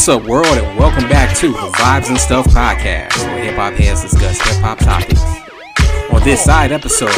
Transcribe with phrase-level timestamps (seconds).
[0.00, 3.74] What's up, world, and welcome back to the Vibes and Stuff podcast, where hip hop
[3.74, 5.20] heads discuss hip hop topics.
[6.10, 7.12] On this side episode,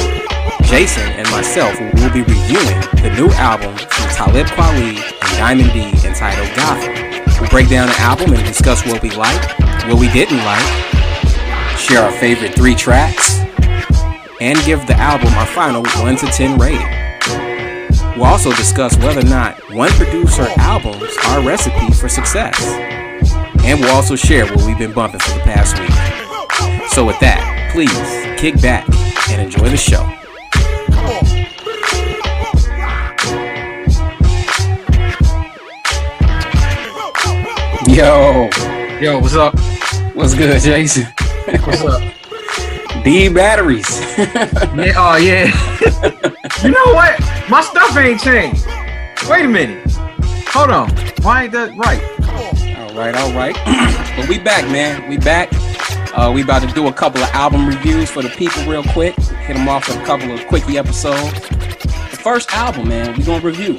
[0.65, 5.93] Jason and myself will be reviewing the new album from Talib Kweli and Diamond D
[6.05, 6.93] entitled Gotham.
[7.41, 9.57] We'll break down the album and discuss what we liked,
[9.87, 10.67] what we didn't like,
[11.79, 13.39] share our favorite three tracks,
[14.41, 17.02] and give the album our final 1 to 10 rating.
[18.23, 22.57] We'll also discuss whether or not one producer albums are a recipe for success.
[23.65, 25.91] And we'll also share what we've been bumping for the past week.
[26.91, 27.91] So, with that, please
[28.41, 28.89] kick back
[29.29, 30.05] and enjoy the show.
[37.93, 38.49] Yo,
[39.01, 39.59] Yo, what's up?
[40.15, 41.07] what's good, Jason?
[41.65, 42.01] What's up?
[43.03, 44.01] D batteries.
[44.17, 45.47] yeah, oh yeah.
[46.63, 47.32] you know what?
[47.53, 48.67] My stuff ain't changed.
[49.29, 49.85] Wait a minute.
[50.55, 50.89] Hold on.
[51.21, 52.03] Why ain't that right?
[52.79, 53.55] All right, all right.
[54.17, 55.07] but we back, man.
[55.07, 55.51] We back.
[56.17, 59.15] Uh, we about to do a couple of album reviews for the people real quick.
[59.17, 61.31] Hit them off with a couple of quickie episodes.
[61.43, 63.77] The first album, man, we gonna review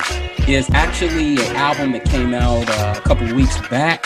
[0.47, 4.05] is actually an album that came out uh, a couple weeks back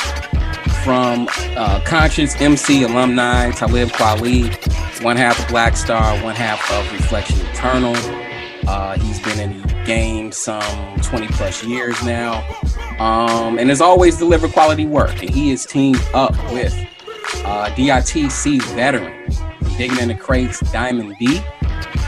[0.86, 6.90] from uh, Conscious MC alumni Talib Kweli, one half of Black Star, one half of
[6.94, 8.27] Reflection Eternal.
[8.68, 12.46] Uh, he's been in the game some 20 plus years now,
[13.00, 15.22] um, and has always delivered quality work.
[15.22, 16.74] And he is teamed up with
[17.46, 19.32] uh, DITC veteran,
[19.78, 21.42] Digging in the Crates, Diamond D,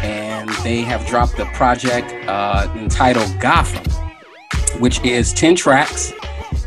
[0.02, 3.90] and they have dropped a project uh, entitled Gotham,
[4.82, 6.12] which is 10 tracks.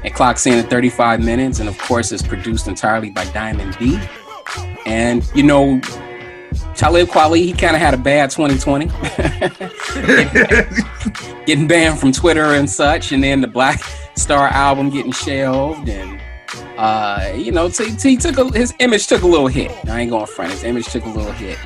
[0.05, 4.01] It clocks in at 35 minutes, and of course, is produced entirely by Diamond D.
[4.87, 5.81] And you know,
[6.83, 8.87] Talib Kweli, he kind of had a bad 2020,
[11.47, 13.81] getting banned from Twitter and such, and then the Black
[14.17, 16.21] Star album getting shelved, and
[16.77, 19.71] uh, you know, t- t- he took a, his image took a little hit.
[19.89, 20.51] I ain't going to front.
[20.51, 21.57] His image took a little hit.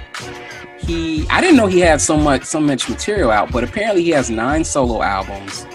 [0.78, 4.10] He, I didn't know he had so much so much material out, but apparently he
[4.10, 5.66] has nine solo albums,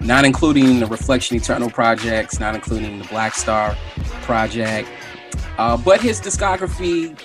[0.00, 3.74] not including the Reflection Eternal projects, not including the Black Star
[4.20, 4.90] project.
[5.58, 7.16] Uh, but his discography,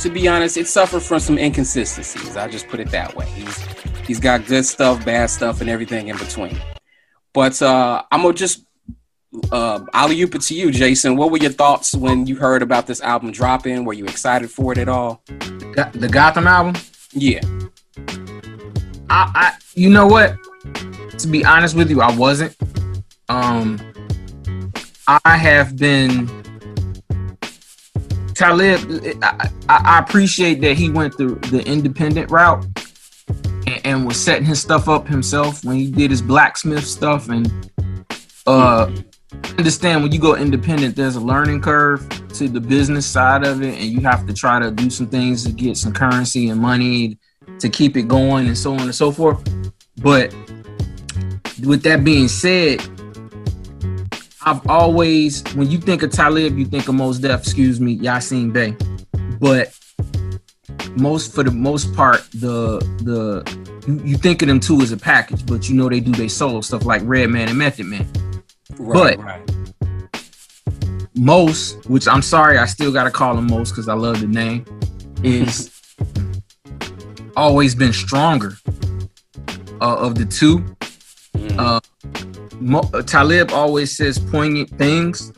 [0.00, 2.36] to be honest, it suffered from some inconsistencies.
[2.36, 3.26] I just put it that way.
[3.26, 3.56] He's
[4.06, 6.58] he's got good stuff, bad stuff, and everything in between.
[7.32, 8.64] But uh, I'm gonna just
[9.52, 11.16] uh, alley oop it to you, Jason.
[11.16, 13.84] What were your thoughts when you heard about this album dropping?
[13.84, 15.22] Were you excited for it at all?
[15.26, 16.80] The Gotham album.
[17.12, 17.40] Yeah.
[19.10, 20.36] I, I, you know what?
[21.18, 22.56] To be honest with you, I wasn't.
[23.28, 23.80] Um,
[25.06, 26.28] I have been.
[28.38, 28.78] Talib,
[29.20, 32.64] I, I appreciate that he went the the independent route
[33.66, 37.30] and, and was setting his stuff up himself when he did his blacksmith stuff.
[37.30, 37.52] And
[38.46, 38.92] uh
[39.58, 43.76] understand when you go independent there's a learning curve to the business side of it.
[43.76, 47.18] And you have to try to do some things to get some currency and money
[47.58, 49.42] to keep it going and so on and so forth.
[49.96, 50.32] But
[51.66, 52.88] with that being said
[54.48, 58.52] i've always when you think of talib you think of Mos Def excuse me Yasiin
[58.52, 58.74] Bey
[59.40, 59.72] but
[60.96, 63.42] Mos for the most part the the
[63.86, 66.28] you, you think of them two as a package but you know they do their
[66.28, 68.06] solo stuff like redman and method man
[68.78, 69.42] Right, But- right.
[71.14, 74.64] Mos, which I'm sorry, I still gotta call him Mos because I love the name,
[75.24, 75.68] is
[77.36, 78.52] always been stronger
[79.80, 80.58] uh, of the two.
[81.34, 81.58] Mm.
[81.58, 81.80] Uh,
[82.60, 85.32] Mo- uh, Talib always says poignant things,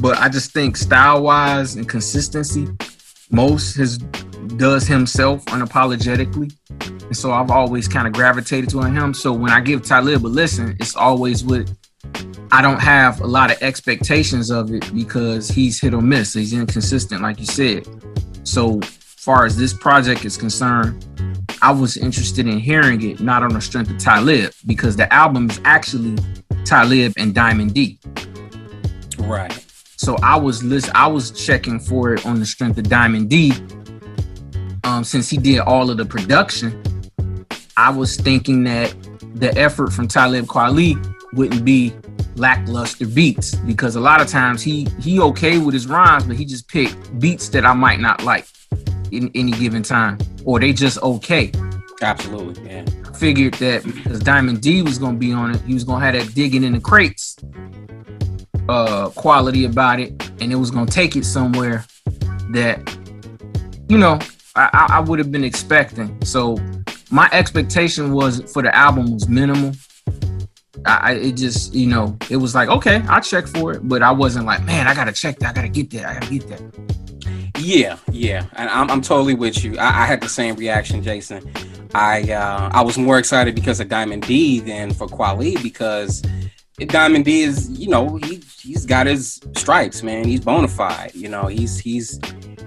[0.00, 2.68] but I just think style wise and consistency,
[3.30, 3.98] Mos has
[4.56, 6.54] does himself unapologetically.
[6.80, 9.12] And so I've always kind of gravitated to him.
[9.12, 11.76] So when I give Talib a listen, it's always with
[12.52, 16.32] I don't have a lot of expectations of it because he's hit or miss.
[16.32, 17.86] He's inconsistent, like you said.
[18.44, 21.04] So, far as this project is concerned,
[21.60, 25.50] I was interested in hearing it not on the strength of Talib because the album
[25.50, 26.16] is actually
[26.66, 27.98] Talib and Diamond D.
[29.18, 29.62] right.
[29.96, 33.52] So I was list I was checking for it on the strength of Diamond D.
[34.84, 36.82] Um, since he did all of the production,
[37.76, 38.94] I was thinking that
[39.34, 40.94] the effort from Talib Kweli
[41.32, 41.92] wouldn't be
[42.36, 46.44] lackluster beats because a lot of times he he okay with his rhymes, but he
[46.44, 48.46] just picked beats that I might not like
[49.12, 51.52] in any given time, or they just okay.
[52.02, 52.84] Absolutely, yeah.
[53.18, 56.34] Figured that because Diamond D was gonna be on it, he was gonna have that
[56.34, 57.36] digging in the crates
[58.68, 61.84] uh quality about it, and it was gonna take it somewhere
[62.50, 62.78] that
[63.88, 64.18] you know
[64.54, 66.22] I, I, I would have been expecting.
[66.24, 66.56] So
[67.10, 69.72] my expectation was for the album was minimal.
[70.84, 74.12] I, it just you know it was like okay I check for it, but I
[74.12, 76.62] wasn't like man I gotta check that I gotta get that I gotta get that.
[77.58, 79.78] Yeah, yeah, and I'm, I'm totally with you.
[79.78, 81.50] I, I had the same reaction, Jason.
[81.96, 86.22] I uh, I was more excited because of Diamond D than for Kweli because
[86.78, 90.26] Diamond D is you know he he's got his stripes, man.
[90.26, 91.14] He's bona fide.
[91.14, 92.20] You know he's he's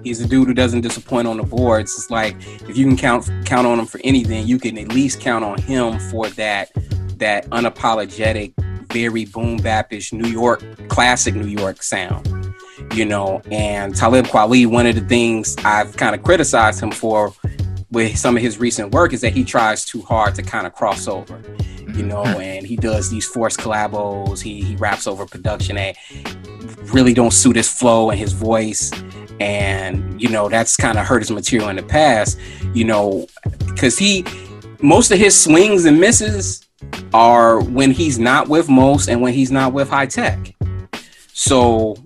[0.03, 1.93] he's a dude who doesn't disappoint on the boards.
[1.95, 2.35] It's like
[2.67, 5.61] if you can count count on him for anything, you can at least count on
[5.61, 6.71] him for that
[7.17, 8.53] that unapologetic,
[8.91, 12.51] very boom bapish New York classic New York sound.
[12.95, 17.31] You know, and Talib Kweli, one of the things I've kind of criticized him for
[17.91, 20.73] with some of his recent work is that he tries too hard to kind of
[20.73, 21.41] cross over
[21.99, 22.41] you know, mm-hmm.
[22.41, 24.41] and he does these forced collabos.
[24.41, 25.97] He he raps over production that
[26.93, 28.91] really don't suit his flow and his voice,
[29.39, 32.39] and you know that's kind of hurt his material in the past.
[32.73, 33.27] You know,
[33.67, 34.25] because he
[34.81, 36.65] most of his swings and misses
[37.13, 40.55] are when he's not with Mos and when he's not with Hi-Tek.
[41.33, 41.97] So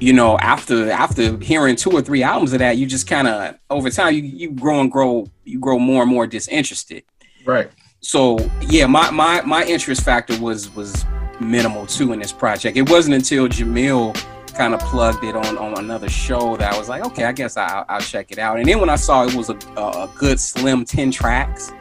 [0.00, 3.58] you know, after after hearing two or three albums of that, you just kind of
[3.70, 7.04] over time you you grow and grow you grow more and more disinterested.
[7.44, 7.70] Right.
[8.00, 11.04] So yeah, my my my interest factor was was
[11.40, 12.76] minimal too in this project.
[12.76, 14.14] It wasn't until Jamil
[14.54, 17.56] kind of plugged it on on another show that I was like, okay, I guess
[17.56, 18.58] I'll, I'll check it out.
[18.58, 21.72] And then when I saw it was a, a, good slim ten tracks,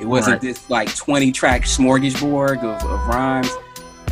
[0.00, 0.40] it wasn't right.
[0.40, 3.50] this like twenty track smorgasbord of, of rhymes.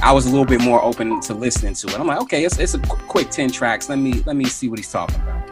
[0.02, 1.98] I was a little bit more open to listening to it.
[1.98, 3.88] I'm like, okay, it's, it's a quick ten tracks.
[3.88, 5.48] Let me let me see what he's talking about.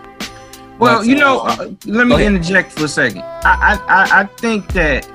[0.79, 3.23] Well, you know, uh, let me interject for a second.
[3.23, 5.09] I, I I think that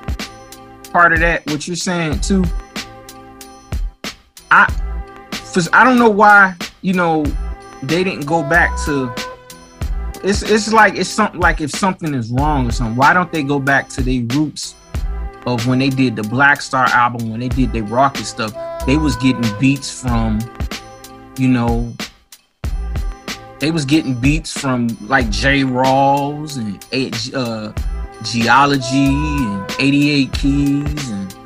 [0.92, 2.44] part of that, what you're saying too.
[4.50, 4.66] I,
[5.30, 7.24] cause I don't know why, you know,
[7.82, 9.12] they didn't go back to.
[10.22, 12.96] It's it's like it's something like if something is wrong or something.
[12.96, 14.74] Why don't they go back to their roots
[15.46, 18.52] of when they did the Black Star album, when they did their Rawkus stuff?
[18.86, 20.40] They was getting beats from,
[21.36, 21.92] you know,
[23.60, 25.60] they was getting beats from like J.
[25.60, 27.72] Rawls and uh,
[28.24, 31.36] geology and 88 keys and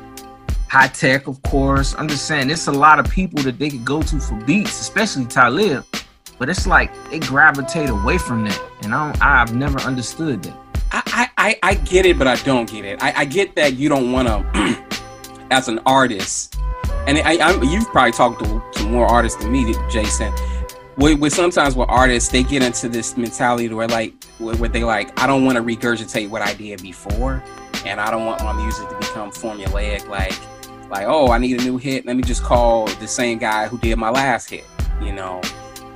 [0.69, 1.95] Hi-Tek, of course.
[1.97, 4.81] I'm just saying, it's a lot of people that they could go to for beats,
[4.81, 5.85] especially Talib.
[6.39, 10.57] But it's like they gravitate away from that, and I don't, I've never understood that.
[10.91, 13.01] I, I, I get it, but I don't get it.
[13.01, 14.83] I, I get that you don't want to,
[15.51, 16.56] as an artist,
[17.07, 20.33] and I, I, you've probably talked to, to more artists than me, Jason
[20.97, 25.17] with, with sometimes with artists, they get into this mentality where like where they like,
[25.19, 27.43] I don't want to regurgitate what I did before,
[27.85, 30.07] and I don't want my music to become formulaic.
[30.07, 30.35] Like,
[30.89, 32.05] like oh, I need a new hit.
[32.05, 34.65] Let me just call the same guy who did my last hit.
[35.01, 35.41] You know,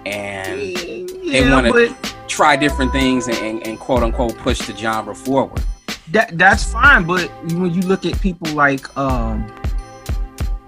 [0.05, 1.95] and yeah, they want to
[2.27, 5.63] try different things and, and, and quote unquote push the genre forward.
[6.11, 9.51] That that's fine, but when you look at people like um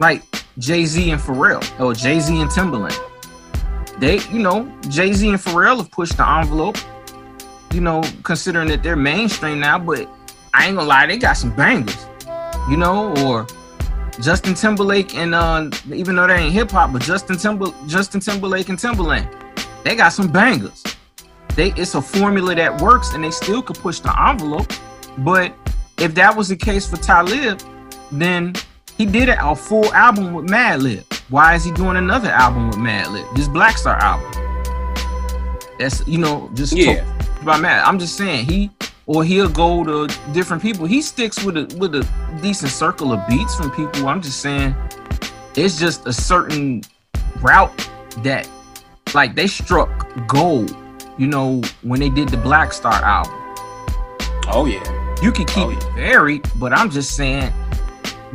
[0.03, 0.21] like
[0.59, 2.99] Jay Z and Pharrell or Jay Z and Timbaland.
[3.99, 4.57] they, you know,
[4.89, 6.77] Jay Z and Pharrell have pushed the envelope.
[7.71, 10.09] You know, considering that they're mainstream now, but
[10.53, 12.05] I ain't gonna lie, they got some bangers.
[12.69, 13.47] You know, or
[14.21, 18.67] Justin Timberlake and uh, even though they ain't hip hop, but Justin Timber, Justin Timberlake
[18.67, 19.25] and Timbaland,
[19.85, 20.83] they got some bangers.
[21.55, 24.71] They it's a formula that works, and they still could push the envelope.
[25.19, 25.53] But
[25.97, 27.61] if that was the case for Talib,
[28.11, 28.53] then
[28.97, 31.03] he did a full album with Madlib.
[31.29, 33.35] Why is he doing another album with Madlib?
[33.35, 34.31] This Black Star album.
[35.79, 37.05] That's you know just yeah.
[37.41, 37.83] about Mad.
[37.83, 38.69] I'm just saying he
[39.05, 40.85] or he'll go to different people.
[40.85, 42.07] He sticks with a with a
[42.41, 44.07] decent circle of beats from people.
[44.07, 44.75] I'm just saying
[45.55, 46.83] it's just a certain
[47.41, 48.47] route that
[49.13, 49.89] like they struck
[50.27, 50.75] gold.
[51.17, 53.33] You know when they did the Black Star album.
[54.47, 54.83] Oh yeah.
[55.21, 55.77] You can keep oh, yeah.
[55.77, 57.53] it varied, but I'm just saying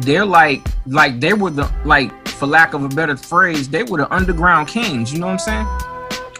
[0.01, 3.99] they're like like they were the like for lack of a better phrase, they were
[3.99, 5.13] the underground kings.
[5.13, 5.67] You know what I'm saying?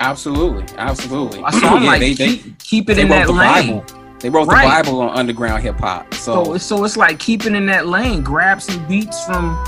[0.01, 1.43] Absolutely, absolutely.
[1.43, 3.81] I saw yeah, like they, keep, they, keep it they in that the lane.
[3.81, 4.19] Bible.
[4.21, 4.65] They wrote right.
[4.65, 6.13] the Bible on underground hip hop.
[6.15, 6.45] So.
[6.45, 8.23] so so it's like keeping in that lane.
[8.23, 9.65] Grab some beats from,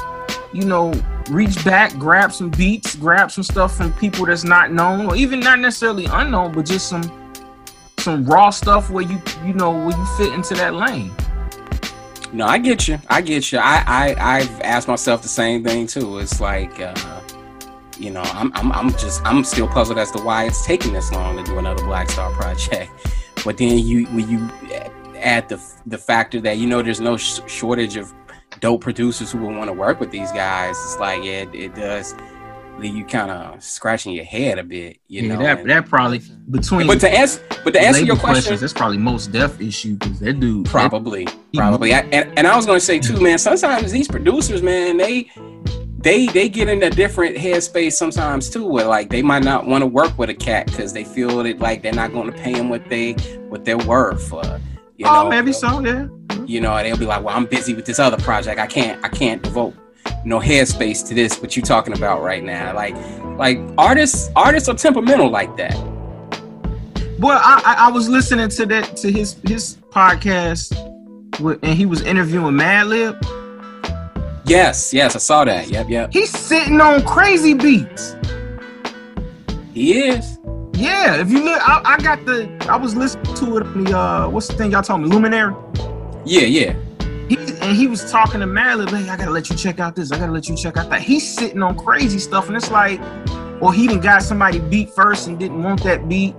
[0.53, 0.93] you know,
[1.31, 5.41] reach back, grab some beats, grab some stuff from people that's not known, or even
[5.41, 7.35] not necessarily unknown, but just some
[7.99, 11.13] some raw stuff where you you know where you fit into that lane.
[12.33, 12.99] No, I get you.
[13.09, 13.59] I get you.
[13.59, 16.19] I, I I've asked myself the same thing too.
[16.19, 17.21] It's like, uh,
[17.99, 21.11] you know, I'm, I'm I'm just I'm still puzzled as to why it's taking this
[21.13, 22.91] long to do another Black Star project.
[23.45, 24.49] But then you when you
[25.19, 28.13] add the the factor that you know there's no sh- shortage of
[28.61, 30.77] dope producers who will want to work with these guys.
[30.77, 32.15] It's like yeah, it, it does
[32.81, 34.99] you kind of scratching your head a bit.
[35.09, 36.87] You yeah, know, that and- that probably between.
[36.87, 40.21] but to answer, but to answer your question, questions, that's probably Mos Def issue because
[40.21, 41.95] that dude that- Probably, probably.
[41.95, 43.39] I, and, and I was gonna say too, man.
[43.39, 45.31] Sometimes these producers, man, they
[45.99, 49.83] they they get in a different headspace sometimes too, where like they might not want
[49.83, 52.55] to work with a cat because they feel that like they're not going to pay
[52.55, 53.13] them what they
[53.49, 54.33] what they're worth.
[54.33, 54.59] Uh,
[54.97, 55.81] you oh, know, maybe so.
[55.81, 56.09] Yeah.
[56.47, 58.59] You know, they'll be like, "Well, I'm busy with this other project.
[58.59, 59.75] I can't I can't devote
[60.25, 62.75] no headspace to this." What you're talking about right now?
[62.75, 62.95] Like
[63.39, 65.75] like artists artists are temperamental like that.
[67.19, 70.71] Well, I, I was listening to that to his his podcast,
[71.41, 73.19] with, and he was interviewing Madlib.
[74.47, 75.69] Yes, yes, I saw that.
[75.69, 76.13] Yep, yep.
[76.13, 78.17] He's sitting on crazy beats.
[79.75, 80.39] He is.
[80.73, 82.49] Yeah, if you look, I, I got the.
[82.69, 83.99] I was listening to it on the.
[83.99, 85.09] uh What's the thing y'all told me?
[85.09, 85.55] Luminary.
[86.25, 86.75] Yeah, yeah.
[87.71, 90.11] And he was talking to Marilyn, Hey, I gotta let you check out this.
[90.11, 91.03] I gotta let you check out that.
[91.03, 93.01] He's sitting on crazy stuff, and it's like,
[93.63, 96.35] or he didn't got somebody beat first and didn't want that beat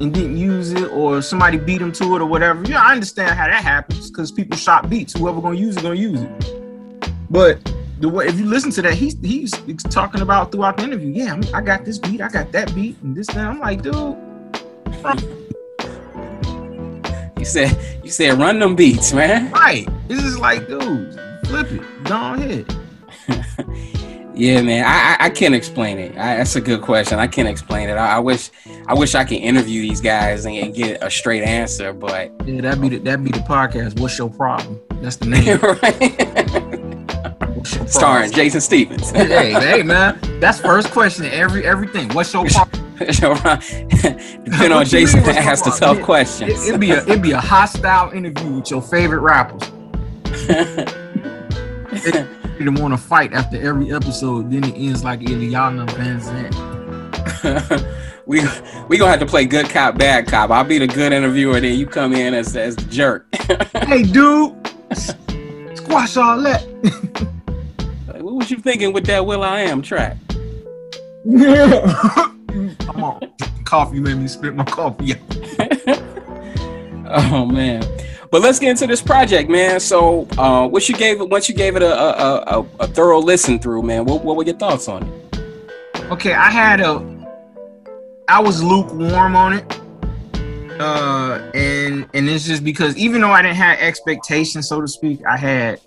[0.00, 2.64] and didn't use it, or somebody beat him to it or whatever.
[2.64, 5.12] Yeah, I understand how that happens because people shop beats.
[5.12, 7.12] Whoever gonna use it, gonna use it.
[7.30, 7.62] But
[8.00, 9.52] the way if you listen to that, he's he's
[9.84, 11.10] talking about throughout the interview.
[11.10, 13.28] Yeah, I, mean, I got this beat, I got that beat, and this.
[13.28, 13.46] That.
[13.46, 14.18] I'm like, dude.
[17.42, 19.50] You said you said run them beats, man.
[19.50, 19.88] Right.
[20.06, 22.04] This is like, dude, flip it.
[22.04, 22.76] Go ahead.
[24.34, 24.82] Yeah, man.
[24.86, 26.12] I I, I can't explain it.
[26.12, 27.18] I, that's a good question.
[27.18, 27.94] I can't explain it.
[27.94, 28.50] I, I wish
[28.86, 32.62] I wish I could interview these guys and, and get a straight answer, but Yeah,
[32.62, 34.00] that be the that be the podcast.
[34.00, 34.80] What's your problem?
[35.02, 35.58] That's the name.
[37.88, 38.32] Starring?
[38.32, 39.10] Jason Stevens.
[39.10, 40.18] hey, hey, man.
[40.40, 41.26] That's first question.
[41.26, 42.08] Every everything.
[42.14, 42.78] What's your problem?
[44.44, 46.50] Depending on Jason to ask the tough questions.
[46.64, 49.70] It, it'd be a it'd be a hostile interview with your favorite rappers.
[52.58, 54.50] You don't want to fight after every episode.
[54.50, 56.20] Then it ends like Ileana Van
[58.26, 58.40] we
[58.88, 60.50] we gonna have to play good cop, bad cop.
[60.50, 63.26] I'll be the good interviewer, then you come in as as the jerk.
[63.86, 64.54] hey, dude.
[65.76, 66.62] Squash all that.
[68.20, 70.16] what was you thinking with that Will I Am track?
[72.80, 73.32] Come on.
[73.64, 75.98] Coffee made me spit my coffee out.
[77.14, 77.84] Oh man.
[78.30, 79.78] But let's get into this project, man.
[79.80, 83.18] So, uh, what you gave it once you gave it a a, a, a thorough
[83.18, 84.06] listen through, man.
[84.06, 85.40] What, what were your thoughts on it?
[86.10, 87.26] Okay, I had a
[88.28, 89.80] I was lukewarm on it.
[90.80, 95.20] Uh and and it's just because even though I didn't have expectations, so to speak,
[95.26, 95.80] I had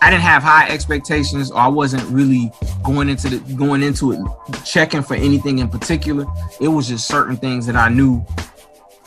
[0.00, 4.20] I didn't have high expectations or I wasn't really going into the going into it
[4.64, 6.26] checking for anything in particular.
[6.60, 8.24] It was just certain things that I knew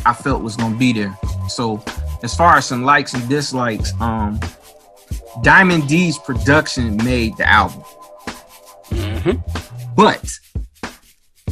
[0.06, 1.16] I felt was gonna be there.
[1.50, 1.84] So
[2.24, 4.40] as far as some likes and dislikes, um
[5.44, 7.84] Diamond D's production made the album.
[8.90, 9.94] Mm-hmm.
[9.96, 10.32] But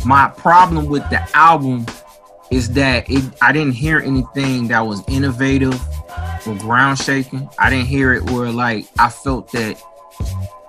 [0.05, 1.85] my problem with the album
[2.51, 5.79] is that it I didn't hear anything that was innovative
[6.47, 7.49] or ground shaking.
[7.57, 9.81] I didn't hear it where like I felt that,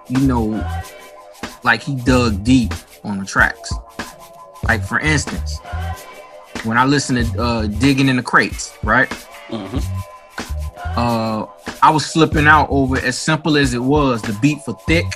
[0.09, 0.65] you know,
[1.63, 2.73] like he dug deep
[3.05, 3.73] on the tracks.
[4.65, 5.59] Like for instance,
[6.65, 9.09] when I listen to uh digging in the crates, right?
[9.49, 9.79] Mm-hmm.
[10.99, 11.47] uh
[11.83, 15.07] I was flipping out over as simple as it was the beat for thick.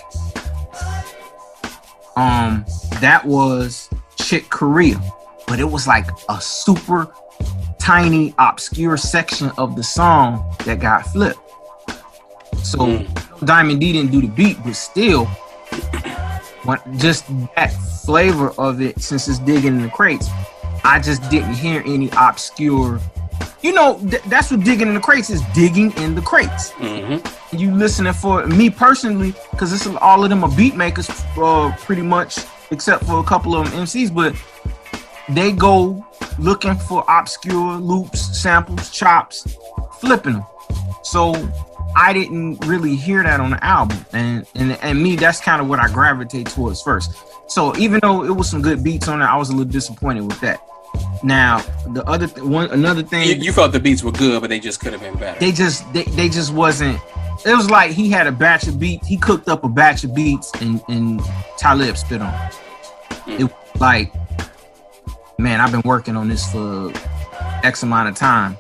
[2.17, 2.67] Um,
[3.01, 5.01] that was Chick Corea,
[5.47, 7.13] but it was like a super
[7.81, 11.39] tiny obscure section of the song that got flipped.
[12.63, 13.47] So Mm.
[13.47, 15.27] Diamond D didn't do the beat, but still,
[16.97, 17.25] just
[17.57, 17.73] that
[18.05, 20.29] flavor of it, since it's digging in the crates,
[20.85, 23.01] I just didn't hear any obscure.
[23.63, 26.71] You know, th- that's what digging in the crates is digging in the crates.
[26.73, 27.57] Mm-hmm.
[27.57, 31.75] You listening for me personally, because this is all of them are beat makers, uh,
[31.79, 32.39] pretty much,
[32.71, 34.35] except for a couple of them MCs, but
[35.37, 36.05] they go
[36.39, 39.57] looking for obscure loops, samples, chops,
[40.01, 40.47] flipping them.
[41.03, 41.35] So
[41.97, 45.69] I didn't really hear that on the album, and and and me, that's kind of
[45.69, 47.13] what I gravitate towards first.
[47.49, 50.23] So even though it was some good beats on it, I was a little disappointed
[50.23, 50.65] with that.
[51.23, 51.59] Now
[51.93, 54.61] the other th- one, another thing, You, you felt the beats were good, but they
[54.61, 55.39] just could have been better.
[55.39, 57.01] they just they, they just wasn't.
[57.45, 59.07] It was like he had a batch of beats.
[59.07, 61.21] He cooked up a batch of beats, and and
[61.59, 62.33] Talib spit on.
[63.27, 63.81] It, it mm.
[63.81, 64.13] like,
[65.41, 66.93] man, I've been working on this for
[67.65, 68.57] X amount of time,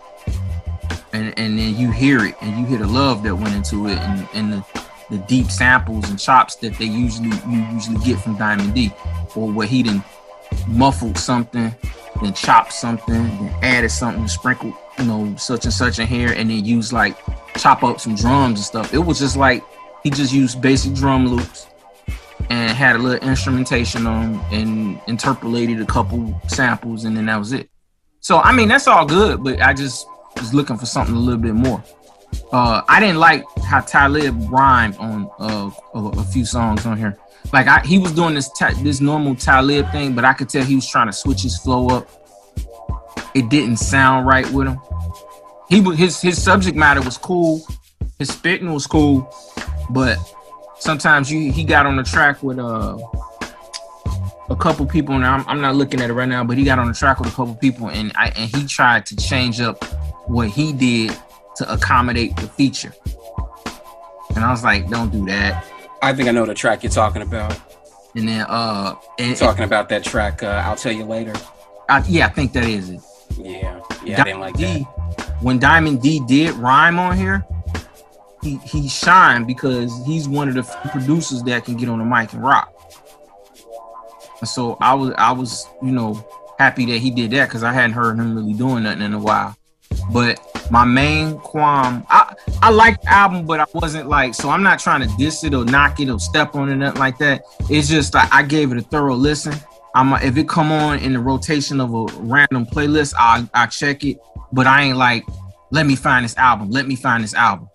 [1.12, 3.98] and and then you hear it, and you hear the love that went into it,
[3.98, 4.64] and and the
[5.10, 8.92] the deep samples and chops that they usually you usually get from Diamond D,
[9.34, 10.02] or where he done
[10.66, 11.74] muffled something,
[12.22, 16.50] then chopped something, then added something, sprinkled you know such and such in here, and
[16.50, 17.16] then used like
[17.56, 18.94] chop up some drums and stuff.
[18.94, 19.62] It was just like
[20.02, 21.66] he just used basic drum loops,
[22.50, 27.52] and had a little instrumentation on and interpolated a couple samples and then that was
[27.52, 27.70] it.
[28.20, 31.40] So I mean that's all good, but I just was looking for something a little
[31.40, 31.82] bit more.
[32.52, 37.16] Uh, I didn't like how Talib rhymed on uh, a, a, few songs on here.
[37.52, 40.64] Like I, he was doing this ta- this normal Talib thing, but I could tell
[40.64, 42.08] he was trying to switch his flow up.
[43.34, 44.80] It didn't sound right with him.
[45.68, 47.62] He his his subject matter was cool,
[48.18, 49.32] his spitting was cool,
[49.90, 50.18] but
[50.80, 52.98] sometimes you he got on the track with uh
[54.48, 56.78] a couple people now I'm, I'm, not looking at it right now but he got
[56.80, 59.84] on the track with a couple people and I and he tried to change up
[60.26, 61.16] what he did
[61.56, 62.92] to accommodate the feature.
[64.34, 65.64] And I was like don't do that.
[66.02, 67.56] I think I know the track you're talking about.
[68.16, 71.34] And then uh and, talking about that track uh, I'll tell you later.
[71.88, 73.00] I, yeah I think that is it.
[73.38, 77.46] Yeah yeah Diamond I didn't like D, that when Diamond D did rhyme on here
[78.42, 82.32] he he shined because he's one of the producers that can get on the mic
[82.32, 82.72] and rock.
[84.40, 86.26] And so I was I was you know
[86.58, 89.18] happy that he did that because I hadn't heard him really doing nothing in a
[89.18, 89.56] while.
[90.12, 94.48] But my main qualm, I I liked the album, but I wasn't like so.
[94.48, 97.18] I'm not trying to diss it or knock it or step on it nothing like
[97.18, 97.42] that.
[97.68, 99.54] It's just like I gave it a thorough listen.
[99.94, 104.04] I'm if it come on in the rotation of a random playlist, I I check
[104.04, 104.18] it.
[104.52, 105.24] But I ain't like
[105.72, 106.70] let me find this album.
[106.70, 107.69] Let me find this album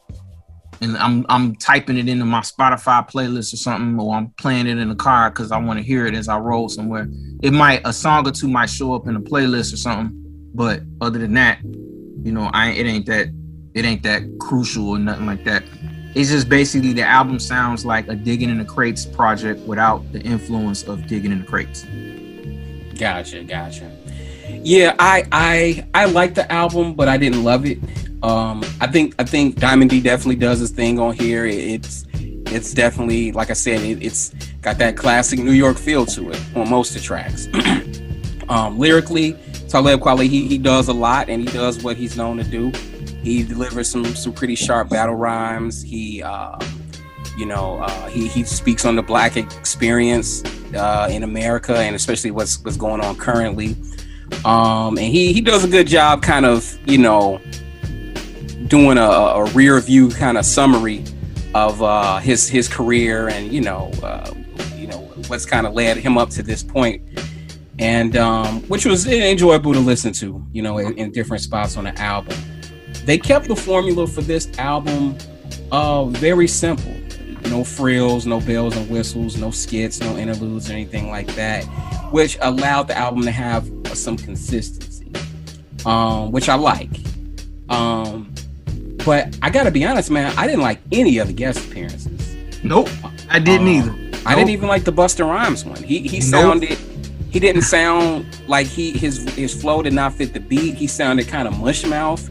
[0.82, 4.78] and I'm I'm typing it into my Spotify playlist or something, or I'm playing it
[4.78, 7.08] in the car because I want to hear it as I roll somewhere.
[7.42, 10.12] It might a song or two might show up in a playlist or something,
[10.54, 13.30] but other than that, you know, I it ain't that
[13.74, 15.64] it ain't that crucial or nothing like that.
[16.16, 20.22] It's just basically the album sounds like a digging in the crates project without the
[20.22, 21.86] influence of digging in the crates.
[22.98, 23.92] Gotcha, gotcha.
[24.64, 27.80] Yeah, I I I like the album, but I didn't love it.
[28.26, 31.46] Um, I think I think Diamond D definitely does his thing on here.
[31.46, 36.32] It's it's definitely like I said, it, it's got that classic New York feel to
[36.32, 37.48] it on most of the tracks.
[38.50, 39.34] um, lyrically,
[39.70, 42.72] Talib Kweli he, he does a lot and he does what he's known to do.
[43.22, 45.84] He delivers some some pretty sharp battle rhymes.
[45.84, 46.58] He uh,
[47.38, 52.32] you know uh, he he speaks on the black experience uh, in America and especially
[52.32, 53.76] what's what's going on currently.
[54.44, 57.40] Um, and he he does a good job, kind of you know
[58.76, 61.02] doing a, a rear view kind of summary
[61.54, 64.30] of uh, his his career and you know uh,
[64.76, 67.02] you know what's kind of led him up to this point.
[67.80, 71.86] And um, which was enjoyable to listen to you know in, in, different spots on
[71.86, 72.38] the album.
[73.06, 75.18] They kept the formula for this album
[75.72, 76.94] uh, very simple.
[77.50, 81.64] No frills no bells and whistles no skits no interludes or anything like that
[82.12, 85.14] which allowed the album to have some consistency
[85.86, 86.90] um, which i like.
[87.70, 88.35] Um,
[89.06, 92.36] but I gotta be honest, man, I didn't like any of the guest appearances.
[92.64, 92.90] Nope,
[93.30, 93.92] I didn't um, either.
[93.92, 94.22] Nope.
[94.26, 95.82] I didn't even like the Busta Rhymes one.
[95.84, 96.80] He he sounded nope.
[97.30, 100.74] he didn't sound like he his his flow did not fit the beat.
[100.74, 102.28] He sounded kind of mush mouth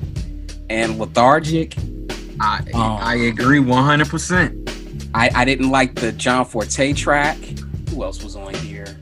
[0.68, 1.76] and lethargic.
[2.40, 4.68] I um, I agree one hundred percent.
[5.14, 7.38] I I didn't like the John Forte track.
[7.90, 8.98] Who else was on here?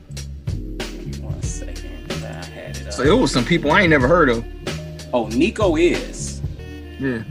[1.19, 2.11] one second.
[2.11, 2.87] I had it.
[2.87, 2.93] Up.
[2.93, 4.45] So it was some people I ain't never heard of.
[5.11, 6.41] Oh, Niko Is.
[6.99, 7.23] Yeah.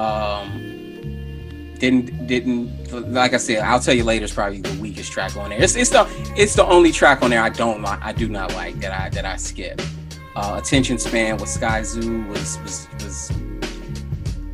[0.00, 3.58] Um, didn't didn't like I said.
[3.58, 4.24] I'll tell you later.
[4.24, 5.62] It's probably the weakest track on there.
[5.62, 8.00] It's, it's the it's the only track on there I don't like.
[8.02, 9.80] I do not like that I that I skip.
[10.36, 13.32] Uh, Attention span with Skyzoo was was was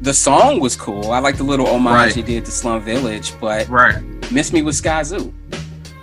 [0.01, 1.11] the song was cool.
[1.11, 2.15] I like the little homage right.
[2.15, 4.03] he did to Slum Village, but right.
[4.33, 5.33] Miss Me with Skyzoo.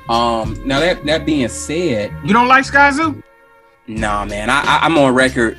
[0.09, 3.21] Um, now that that being said, you don't like Skyzoo?
[3.87, 4.49] Nah, man.
[4.49, 5.57] I, I I'm on record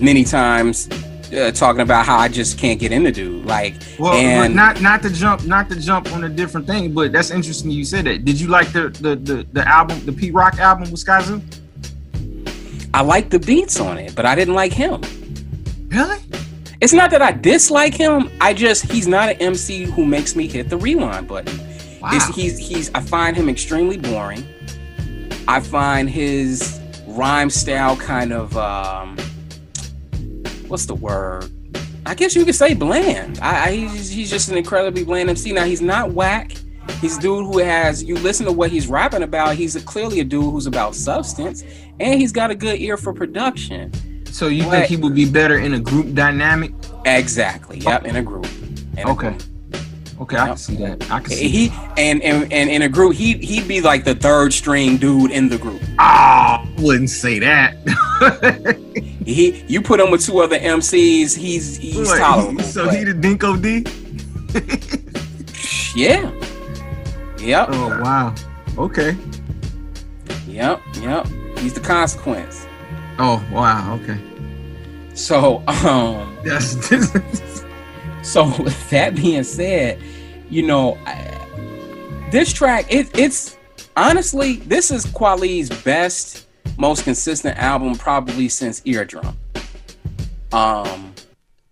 [0.00, 0.88] many times
[1.34, 3.44] uh, talking about how I just can't get into dude.
[3.44, 7.12] Like, well, and not not to jump, not to jump on a different thing, but
[7.12, 7.70] that's interesting.
[7.70, 8.24] You said that.
[8.24, 11.42] Did you like the the the, the album, the Pete Rock album with Skyzoo?
[12.94, 15.00] I like the beats on it, but I didn't like him.
[15.88, 16.18] Really?
[16.80, 18.30] It's not that I dislike him.
[18.40, 21.58] I just he's not an MC who makes me hit the rewind button.
[22.00, 22.10] Wow.
[22.12, 24.46] It's, he's he's I find him extremely boring.
[25.48, 29.16] I find his rhyme style kind of um
[30.68, 31.50] what's the word?
[32.06, 33.38] I guess you could say bland.
[33.40, 35.52] I, I he's, he's just an incredibly bland MC.
[35.52, 36.52] Now he's not whack.
[37.00, 39.56] He's a dude who has you listen to what he's rapping about.
[39.56, 41.64] He's a, clearly a dude who's about substance,
[42.00, 43.92] and he's got a good ear for production.
[44.26, 46.72] So you but, think he would be better in a group dynamic?
[47.06, 47.78] Exactly.
[47.78, 48.46] Yep, in a group.
[48.96, 49.28] In okay.
[49.28, 49.42] A group.
[50.20, 51.10] Okay, I can see that.
[51.10, 51.98] I can see he that.
[51.98, 55.48] and and and in a group, he he'd be like the third string dude in
[55.48, 55.82] the group.
[55.98, 57.76] Ah, wouldn't say that.
[59.24, 62.62] he you put him with two other MCs, he's he's what, tolerable.
[62.62, 62.94] So but.
[62.94, 63.84] he the Dinco D.
[66.00, 66.30] yeah.
[67.38, 67.68] Yep.
[67.72, 68.34] Oh wow.
[68.78, 69.16] Okay.
[70.46, 71.26] Yep, yep.
[71.58, 72.66] He's the consequence.
[73.18, 73.98] Oh wow.
[74.02, 74.18] Okay.
[75.14, 76.74] So, um, Yes.
[78.22, 80.00] so with that being said,
[80.50, 83.56] you know, I, this track, it, it's
[83.96, 86.46] honestly, this is Kweli's best,
[86.78, 89.34] most consistent album probably since Eardrum.
[90.52, 91.12] Um,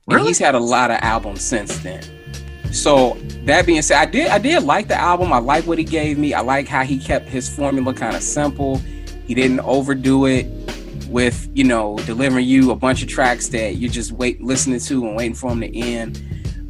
[0.09, 0.29] Really?
[0.29, 2.03] he's had a lot of albums since then.
[2.73, 5.33] So that being said, I did I did like the album.
[5.33, 6.35] I like what he gave me.
[6.35, 8.79] I like how he kept his formula kind of simple.
[9.27, 10.47] He didn't overdo it
[11.09, 15.07] with you know delivering you a bunch of tracks that you're just wait listening to
[15.07, 16.23] and waiting for them to end.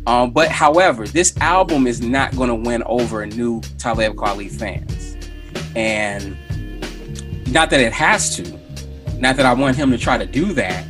[0.07, 5.17] Um, but however, this album is not going to win over new Talib Kweli fans,
[5.77, 6.37] and
[7.53, 8.43] not that it has to,
[9.19, 10.85] not that I want him to try to do that,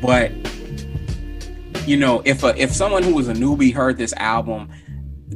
[0.00, 0.32] but
[1.86, 4.68] you know, if a, if someone who was a newbie heard this album,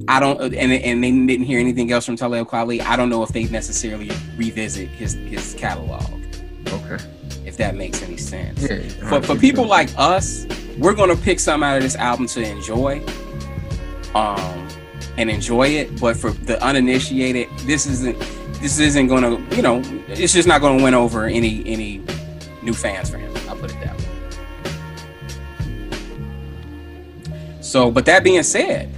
[0.09, 3.23] I don't, and and they didn't hear anything else from Talib Kweli, I don't know
[3.23, 6.03] if they necessarily revisit his his catalog,
[6.67, 7.03] okay.
[7.45, 8.63] if that makes any sense.
[8.63, 8.81] Yeah.
[9.09, 10.47] For for people like us,
[10.79, 13.05] we're gonna pick something out of this album to enjoy,
[14.15, 14.69] um,
[15.17, 16.01] and enjoy it.
[16.01, 18.17] But for the uninitiated, this isn't
[18.65, 22.01] this isn't gonna, you know, it's just not gonna win over any any
[22.63, 23.31] new fans for him.
[23.47, 24.05] I'll put it that way.
[27.61, 28.89] So, but that being said,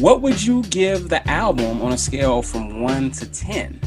[0.00, 3.80] what would you give the album on a scale from one to ten?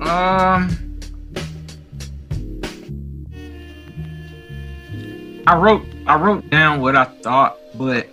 [0.00, 0.76] Um,
[5.46, 8.08] I wrote I wrote down what I thought, but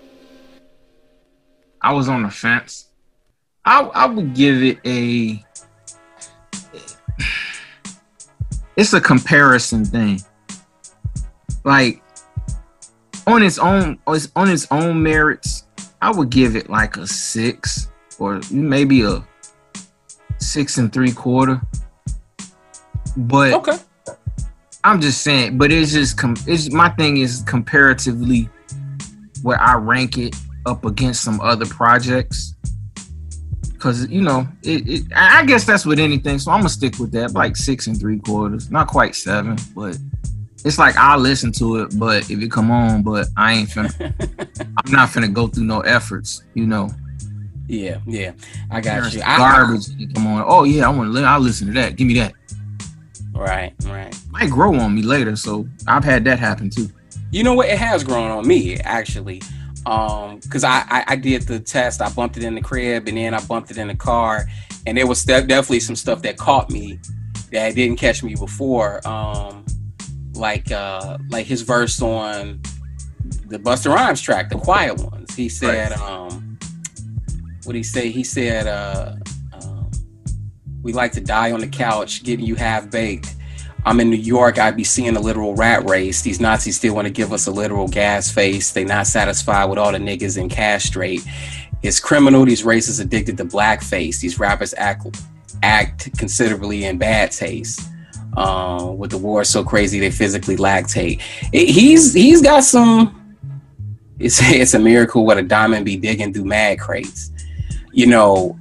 [1.82, 2.88] I was on the fence.
[3.68, 5.44] I I would give it a.
[8.78, 10.22] It's a comparison thing.
[11.66, 12.02] Like
[13.28, 15.66] on its own, on its own merits,
[16.02, 19.28] I would give it like a six or maybe a
[20.38, 21.60] six and three quarter.
[23.18, 23.78] But Okay.
[24.84, 28.48] I'm just saying, but it's just com- it's my thing is comparatively
[29.42, 32.54] where I rank it up against some other projects.
[33.80, 36.40] Cause you know, it, it I I guess that's with anything.
[36.40, 39.98] So I'm gonna stick with that, like six and three quarters, not quite seven, but
[40.66, 44.14] it's like I listen to it, but if it come on, but I ain't finna,
[44.86, 46.90] I'm not finna go through no efforts, you know.
[47.68, 48.32] Yeah, yeah,
[48.72, 49.22] I got There's you.
[49.22, 49.90] Garbage.
[50.00, 50.46] it come on.
[50.48, 51.22] Oh yeah, I want to.
[51.24, 51.98] I'll listen to that.
[51.98, 52.34] Give me that.
[53.34, 54.18] right, right.
[54.30, 56.90] Might grow on me later, so I've had that happen too.
[57.32, 57.68] You know what?
[57.68, 59.42] It has grown on me actually,
[59.88, 62.02] um, because I, I I did the test.
[62.02, 64.46] I bumped it in the crib, and then I bumped it in the car,
[64.86, 67.00] and there was de- definitely some stuff that caught me
[67.52, 69.06] that didn't catch me before.
[69.08, 69.66] Um,
[70.34, 72.62] like uh, like his verse on
[73.48, 75.34] the Busta Rhymes track, the Quiet Ones.
[75.34, 76.60] He said, um,
[77.64, 78.10] what he say?
[78.10, 79.16] He said, uh,
[79.54, 79.90] um,
[80.84, 83.37] "We like to die on the couch, getting you half baked."
[83.88, 86.22] I'm in New York, I'd be seeing a literal rat race.
[86.22, 88.74] These Nazis still want to give us a literal gas face.
[88.74, 91.22] They not satisfied with all the niggas in castrate.
[91.84, 92.44] It's criminal.
[92.44, 94.20] These racists addicted to blackface.
[94.20, 95.08] These rappers act
[95.64, 97.90] act considerably in bad taste.
[98.36, 101.22] Uh, with the war so crazy, they physically lactate.
[101.54, 103.38] It- he's he's got some.
[104.20, 107.32] It's it's a miracle what a diamond be digging through mad crates.
[107.94, 108.60] You know,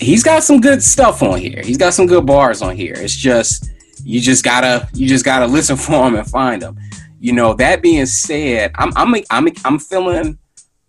[0.00, 1.62] he's got some good stuff on here.
[1.64, 2.94] He's got some good bars on here.
[2.96, 3.69] It's just
[4.04, 6.78] you just gotta you just gotta listen for them and find them.
[7.20, 10.38] You know, that being said, I'm I'm I'm I'm feeling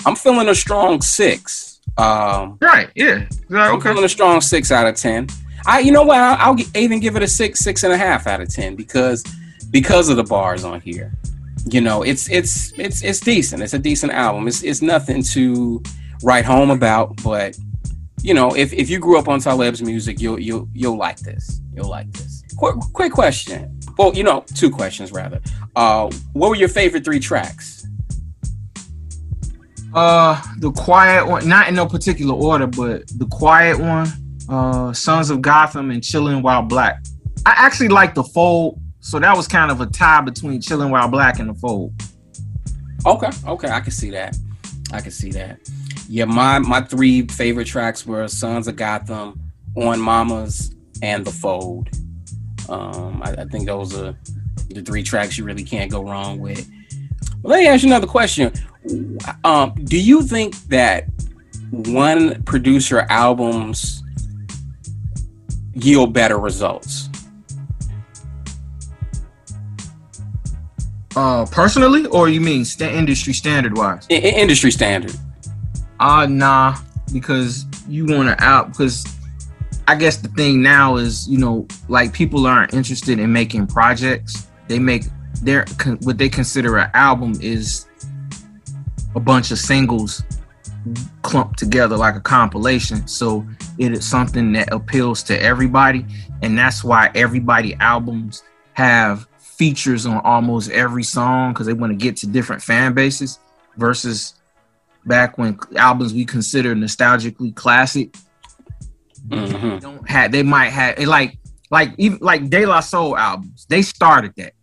[0.06, 1.80] I'm feeling a strong six.
[1.97, 2.89] Um, Right.
[2.95, 3.28] Yeah.
[3.74, 5.28] I'm feeling a strong six out of ten.
[5.65, 8.28] I you know what I'll, I'll even give it a six six and a half
[8.28, 9.24] out of ten because
[9.69, 11.13] because of the bars on here.
[11.65, 13.62] You know, it's it's it's it's decent.
[13.62, 14.47] It's a decent album.
[14.47, 15.84] It's it's nothing to
[16.24, 17.58] write home about, but
[18.24, 21.62] you know, if, if you grew up on Talib's music, you'll you'll you'll like this.
[21.74, 22.41] You'll like this.
[22.62, 23.80] Quick quick question.
[23.97, 25.41] Well, you know, two questions rather.
[25.76, 27.88] Uh, what were your favorite three tracks?
[29.95, 34.08] Uh, the quiet one, not in no particular order, but the quiet one,
[34.47, 37.04] uh, Sons of Gotham and Chilling While Black.
[37.47, 41.08] I actually like the Fold, so that was kind of a tie between Chilling While
[41.08, 42.00] Black and the Fold.
[43.08, 44.38] Okay, okay, I can see that.
[44.93, 45.58] I can see that.
[46.08, 51.89] Yeah, my my three favorite tracks were Sons of Gotham, On Mamas, and The Fold.
[52.69, 54.15] Um, I, I think those are
[54.69, 56.69] the three tracks you really can't go wrong with.
[57.41, 58.52] Well, let me ask you another question.
[59.43, 61.06] Um, do you think that
[61.71, 64.04] one producer albums
[65.74, 67.10] yield better results?
[71.15, 74.08] Uh, personally, or you mean sta industry standard wise?
[74.10, 75.15] I- industry standard.
[76.00, 76.78] Uh, nah,
[77.12, 79.06] because you want to out because
[79.88, 84.48] I guess the thing now is you know like people aren't interested in making projects.
[84.67, 85.04] They make
[85.41, 85.65] their
[86.02, 87.88] what they consider an album is
[89.15, 90.24] a bunch of singles
[91.22, 93.08] clumped together like a compilation.
[93.08, 93.46] So
[93.78, 96.06] it is something that appeals to everybody,
[96.41, 101.98] and that's why everybody albums have features on almost every song because they want to
[101.98, 103.39] get to different fan bases
[103.78, 104.36] versus
[105.06, 108.15] back when albums we consider nostalgically classic
[109.28, 109.78] mm-hmm.
[109.80, 111.38] don't have they might have like
[111.70, 114.54] like even like De La Soul albums they started that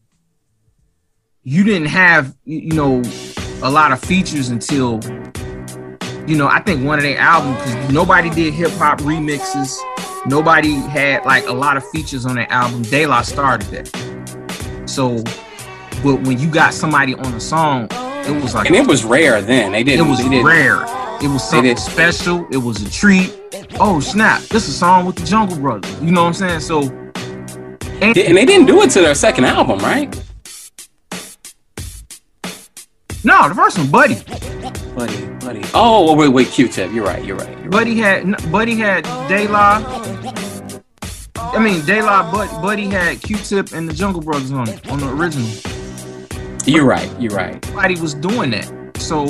[1.43, 3.03] you didn't have you know
[3.63, 5.01] a lot of features until
[6.27, 9.79] you know I think one of their albums because nobody did hip hop remixes
[10.27, 15.23] nobody had like a lot of features on that album De La started that so
[16.03, 17.89] but when you got somebody on a song
[18.29, 19.73] it was like, and it was rare then.
[19.73, 20.07] They didn't.
[20.07, 20.83] It was didn't, rare.
[21.23, 22.47] It was something special.
[22.51, 23.38] It was a treat.
[23.81, 24.41] Oh snap!
[24.43, 26.01] This is a song with the Jungle Brothers.
[26.01, 26.61] You know what I'm saying?
[26.61, 26.81] So,
[28.01, 30.11] and, and they didn't do it to their second album, right?
[33.25, 34.15] No, the first one, Buddy.
[34.95, 35.63] Buddy, Buddy.
[35.75, 36.93] Oh, wait, wait, Q-Tip.
[36.93, 37.25] You're right.
[37.25, 37.59] You're right.
[37.59, 38.25] You're Buddy right.
[38.25, 39.83] had Buddy had De La.
[41.37, 44.99] I mean, De La, but Buddy had Q-Tip and the Jungle Brothers on it on
[44.99, 45.49] the original.
[46.65, 47.11] You're right.
[47.21, 47.65] You're right.
[47.69, 48.71] Nobody was doing that.
[48.99, 49.27] So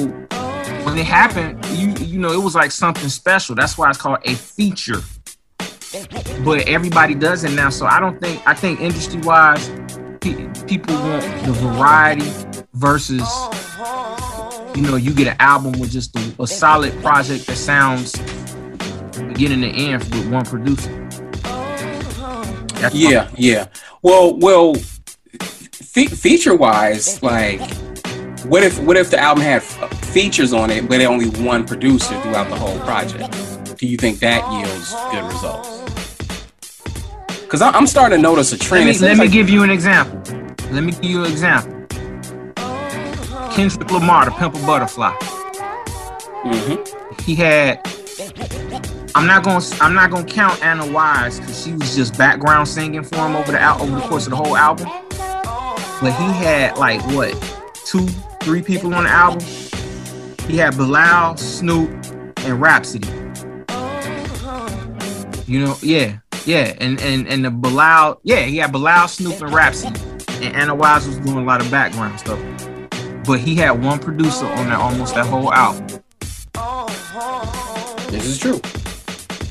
[0.84, 3.54] when it happened, you you know, it was like something special.
[3.54, 5.00] That's why it's called a feature.
[6.44, 7.70] But everybody does it now.
[7.70, 9.68] So I don't think I think industry wise,
[10.20, 12.30] pe- people want the variety
[12.74, 13.28] versus
[14.74, 18.12] you know you get an album with just a, a solid project that sounds
[19.28, 20.92] beginning to end with one producer.
[22.80, 23.66] That's yeah, yeah.
[24.02, 27.60] Well, well, fe- feature wise, like,
[28.44, 29.62] what if what if the album had
[30.18, 33.78] features on it, but only one producer throughout the whole project?
[33.78, 35.78] Do you think that yields good results?
[37.42, 38.86] Because I'm starting to notice a trend.
[38.86, 40.20] Let me, let me like- give you an example.
[40.72, 41.72] Let me give you an example.
[43.52, 45.12] Kendrick Lamar, the Pimp a Butterfly.
[46.42, 47.22] Mm-hmm.
[47.22, 47.80] He had.
[49.14, 49.64] I'm not gonna.
[49.80, 53.52] I'm not gonna count Anna Wise because she was just background singing for him over
[53.52, 54.88] the over the course of the whole album
[56.00, 57.32] but he had like what
[57.84, 58.06] two,
[58.40, 59.40] three people on the album.
[60.48, 61.90] He had Bilal, Snoop,
[62.38, 63.06] and Rapsody.
[65.46, 69.52] You know, yeah, yeah, and and and the Bilal, yeah, he had Bilal, Snoop, and
[69.52, 70.00] Rapsody,
[70.42, 72.38] and Anna Wise was doing a lot of background stuff.
[73.26, 75.86] But he had one producer on that almost that whole album.
[78.10, 78.60] This is true.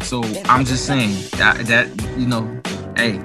[0.01, 2.59] So I'm just saying that, that you know,
[2.95, 3.19] hey.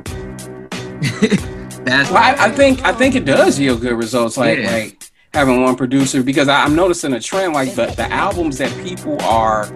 [1.85, 4.37] That's well, I, I, think I think it does yield good results.
[4.37, 4.71] Like yeah.
[4.71, 5.02] like
[5.35, 7.55] having one producer because I, am noticing a trend.
[7.55, 9.67] Like the, the albums that people are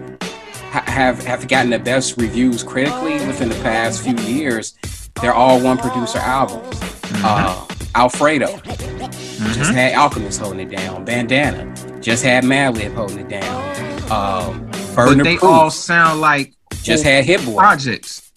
[0.71, 4.77] ha, have have gotten the best reviews critically within the past few years,
[5.21, 6.75] they're all one producer albums.
[6.79, 7.25] Mm-hmm.
[7.25, 9.53] Uh, Alfredo mm-hmm.
[9.53, 11.03] just had Alchemist holding it down.
[11.03, 14.11] Bandana just had Madlib holding it down.
[14.11, 18.31] Um, but they Proof all sound like just had Hit Boy projects.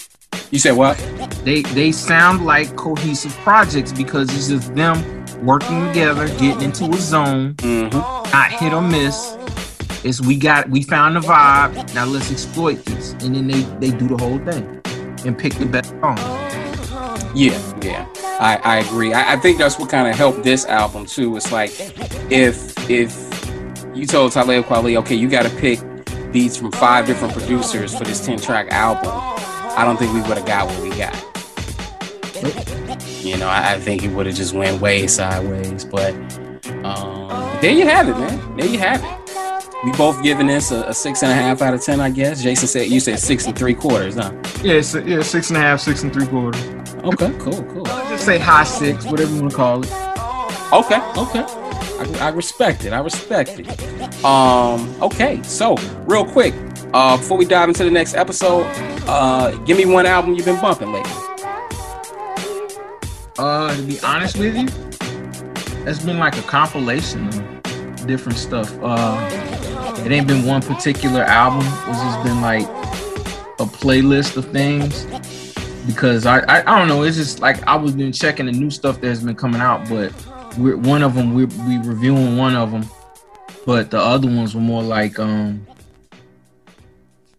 [0.51, 0.97] You said what?
[1.45, 6.97] They they sound like cohesive projects because it's just them working together, getting into a
[6.97, 7.97] zone, mm-hmm.
[8.31, 9.37] not hit or miss.
[10.05, 11.95] It's we got we found the vibe.
[11.95, 14.81] Now let's exploit this, and then they they do the whole thing
[15.27, 16.17] and pick the best song.
[17.35, 18.07] Yeah, yeah,
[18.41, 19.13] I I agree.
[19.13, 21.37] I, I think that's what kind of helped this album too.
[21.37, 21.71] It's like
[22.31, 23.15] if if
[23.95, 25.81] you told Talib Kweli, okay, you got to pick
[26.33, 29.31] beats from five different producers for this ten track album
[29.77, 31.15] I don't think we would have got what we got.
[33.21, 35.85] You know, I, I think it would have just went way sideways.
[35.85, 36.15] But
[36.85, 37.29] um,
[37.61, 38.57] there you have it, man.
[38.57, 39.21] There you have it.
[39.85, 42.43] We both giving this a, a, six and a half out of ten, I guess.
[42.43, 44.33] Jason said you said six and three quarters, huh?
[44.63, 46.63] Yeah, so, yeah, six and a half, six and three quarters.
[47.03, 47.89] Okay, cool, cool.
[47.89, 49.91] I'll just say high six, whatever you want to call it.
[50.73, 51.45] Okay, okay.
[51.99, 52.93] I, I respect it.
[52.93, 54.25] I respect it.
[54.25, 56.55] Um, okay, so real quick,
[56.93, 58.67] uh, before we dive into the next episode,
[59.07, 61.30] uh, give me one album you've been bumping lately.
[63.41, 64.69] Uh, to be honest with you,
[65.87, 68.71] it's been like a compilation of different stuff.
[68.83, 69.17] Uh,
[70.05, 71.67] it ain't been one particular album.
[71.89, 72.67] It's just been like
[73.59, 75.07] a playlist of things
[75.87, 77.03] because I, I, I don't know.
[77.03, 80.13] It's just like I was been checking the new stuff that's been coming out, but
[80.59, 81.33] we're one of them.
[81.33, 82.85] We're we reviewing one of them,
[83.65, 85.67] but the other ones were more like um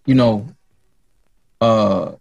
[0.08, 0.48] you know,
[1.62, 2.14] uh,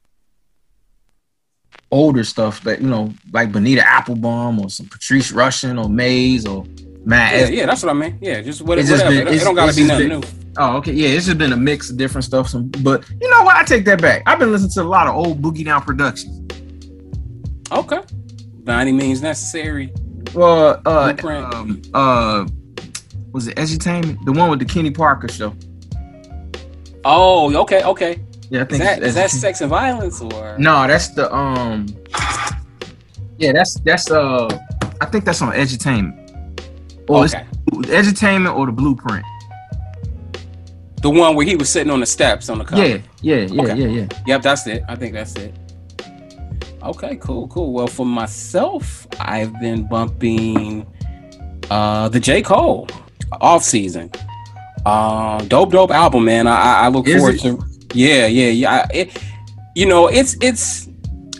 [1.90, 6.64] older stuff that you know, like Bonita Applebum or some Patrice Rushen or Maze or
[7.05, 7.35] Matt.
[7.35, 8.18] Yeah, yeah, that's what I mean.
[8.20, 9.24] Yeah, just what, It's just whatever.
[9.26, 10.26] been- it, don't gotta be nothing been- new.
[10.59, 10.92] Oh, okay.
[10.92, 12.48] Yeah, it's just been a mix of different stuff.
[12.48, 13.57] Some, but you know what?
[13.57, 14.22] I take that back.
[14.26, 16.37] I've been listening to a lot of old Boogie Down productions.
[17.72, 18.00] Okay.
[18.64, 19.92] By any means necessary.
[20.35, 21.55] Well, uh, Blueprint.
[21.55, 22.46] um, uh,
[23.33, 24.24] was it Edutainment?
[24.24, 25.55] The one with the Kenny Parker show.
[27.05, 28.20] Oh, okay, okay.
[28.51, 31.33] Yeah, I Is think that it's is that sex and violence or No, that's the
[31.35, 31.87] um.
[33.39, 34.49] Yeah, that's that's uh.
[35.01, 36.19] I think that's on Edutainment.
[37.09, 37.47] Or okay.
[37.69, 39.25] it's Edutainment or the Blueprint.
[41.03, 42.85] The one where he was sitting on the steps on the cover.
[42.87, 43.75] Yeah, yeah, yeah, Okay.
[43.77, 44.07] yeah, yeah.
[44.27, 44.83] Yep, that's it.
[44.89, 45.55] I think that's it.
[46.83, 47.73] Okay, cool, cool.
[47.73, 50.87] Well, for myself, I've been bumping
[51.71, 52.43] uh the J.
[52.43, 52.89] Cole
[53.41, 54.11] off season.
[54.85, 56.47] Uh, dope, dope album, man.
[56.47, 57.41] I, I- I look Is forward it?
[57.43, 57.65] to.
[57.92, 58.87] Yeah, yeah, yeah.
[58.92, 59.22] It,
[59.74, 60.88] you know, it's it's.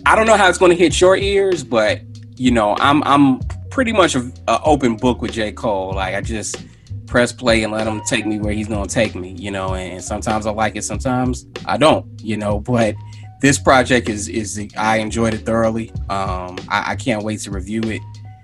[0.07, 2.01] I don't know how it's going to hit your ears, but
[2.37, 5.53] you know, I'm I'm pretty much an open book with J.
[5.53, 5.95] Cole.
[5.95, 6.65] Like I just
[7.07, 9.33] press play and let him take me where he's going to take me.
[9.39, 12.07] You know, and, sometimes I like it, sometimes I don't.
[12.21, 12.95] You know, but
[13.41, 15.91] this project is is I enjoyed it thoroughly.
[16.09, 18.03] Um, I, I can't wait to review it,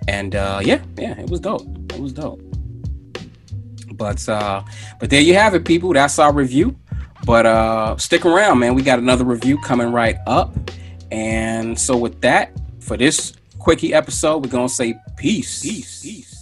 [0.08, 1.66] and uh, yeah, yeah, it was dope.
[1.92, 2.40] It was dope.
[3.94, 4.62] But uh,
[5.00, 5.92] but there you have it, people.
[5.92, 6.76] That's our review.
[7.26, 8.76] But uh, stick around, man.
[8.76, 10.56] We got another review coming right up.
[11.10, 15.60] And so with that, for this quickie episode, we're gonna say peace.
[15.60, 16.02] Peace.
[16.02, 16.02] Peace.
[16.02, 16.16] Peace.
[16.18, 16.35] peace.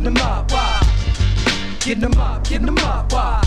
[0.00, 1.78] Them up, get them up, why?
[1.80, 3.42] Get them up, get them up, why?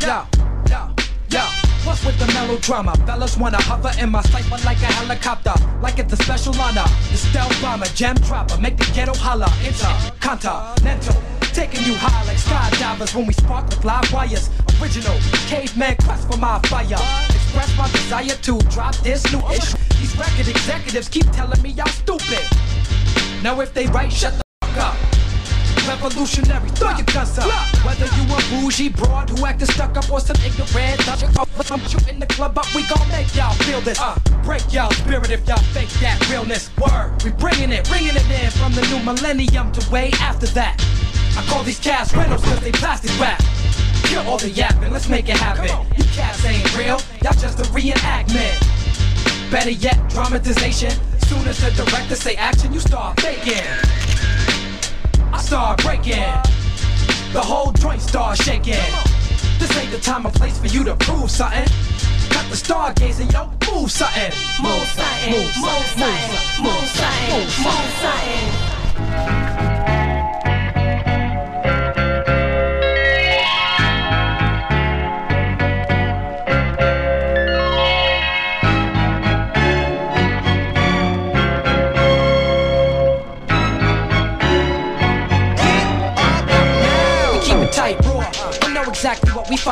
[0.00, 0.24] Yo,
[0.70, 0.94] yo,
[1.30, 1.40] yo.
[1.84, 2.94] What's with the melodrama?
[3.06, 6.84] Fellas wanna hover in my cipher like a helicopter, like it's a special honor.
[7.10, 9.48] The stealth bomber, gem dropper, make the ghetto holler.
[9.66, 11.20] Intercontinental,
[11.52, 14.48] taking you high like skydivers when we spark with live wires.
[14.80, 17.02] Original caveman quest for my fire.
[17.28, 19.74] Express my desire to drop this new ish.
[19.98, 22.46] These record executives keep telling me y'all stupid.
[23.42, 24.51] Now if they right, shut the.
[26.02, 27.46] Revolutionary, throw your guns up.
[27.86, 30.98] Whether you a bougie broad who acting stuck up or some ignorant
[31.70, 34.00] I'm shooting the club up, we gon' make y'all feel this.
[34.00, 36.76] Uh, break y'all spirit if y'all fake that realness.
[36.76, 40.74] Word, we bringing it, bringing it in from the new millennium to way after that.
[41.38, 43.40] I call these cats rentals cause they plastic wrap.
[44.02, 45.70] Kill all the yapping, let's make it happen.
[45.96, 48.58] You cats ain't real, y'all just a reenactment.
[49.52, 50.90] Better yet, dramatization.
[51.28, 54.01] Soon as the director say action, you start faking.
[55.32, 56.22] I start breaking.
[57.32, 58.74] The whole joint start shaking.
[59.58, 61.64] This ain't the time or place for you to prove something.
[62.28, 64.32] Cut the stargazing, yo, move something.
[64.62, 69.68] Move something, move something, move something, move something.
[69.68, 69.71] We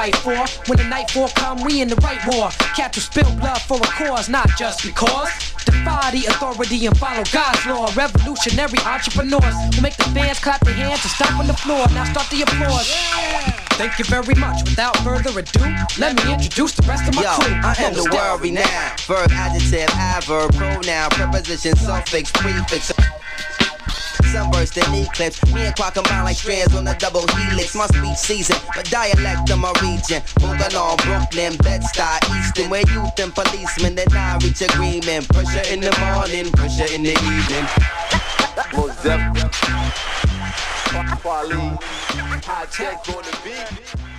[0.01, 0.41] fight for.
[0.69, 2.49] When the nightfall come, we in the right war.
[2.75, 5.29] Cats who spill blood for a cause, not just because.
[5.67, 7.93] Defy the authority and follow God's law.
[7.95, 11.85] Revolutionary entrepreneurs who make the fans clap their hands and stomp on the floor.
[11.93, 12.89] Now start the applause.
[13.77, 14.65] Thank you very much.
[14.65, 15.65] Without further ado,
[15.99, 17.55] let me introduce the rest of my Yo, crew.
[17.63, 19.01] I am the world renowned.
[19.01, 22.93] Verb, adjective, adverb, pronoun, preposition, suffix, prefix.
[24.33, 25.45] Sunburst and eclipse.
[25.53, 27.75] Me and Quack combine like strands on a double helix.
[27.75, 30.23] My speech season, but dialect of my region.
[30.43, 30.57] On
[30.97, 35.29] Brooklyn, Bed-Stuy, Easton, where youth and policemen then I reach agreement.
[35.29, 37.67] Pressure in the morning, pressure in the evening.
[38.73, 39.51] Most definitely.
[42.43, 44.10] Hi-Tek on the beat.